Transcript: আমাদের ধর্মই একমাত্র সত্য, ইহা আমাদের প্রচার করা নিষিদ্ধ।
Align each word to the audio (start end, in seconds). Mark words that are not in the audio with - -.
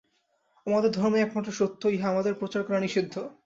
আমাদের 0.67 0.91
ধর্মই 0.91 1.21
একমাত্র 1.21 1.51
সত্য, 1.51 1.81
ইহা 1.87 2.07
আমাদের 2.09 2.33
প্রচার 2.33 2.61
করা 2.63 2.79
নিষিদ্ধ। 2.79 3.15